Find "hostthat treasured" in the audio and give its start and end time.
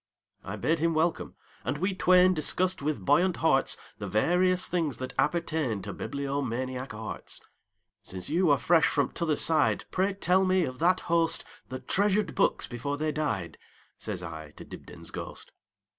11.01-12.33